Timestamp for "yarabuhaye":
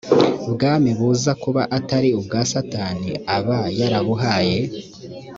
3.79-4.57